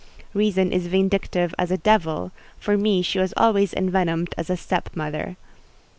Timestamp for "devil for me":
1.77-3.03